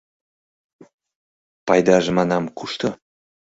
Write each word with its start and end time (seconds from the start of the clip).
Пайдаже, 1.67 2.11
манам, 2.17 2.43
кушто? 2.57 2.87